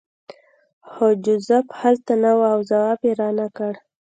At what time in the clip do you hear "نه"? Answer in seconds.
2.23-2.31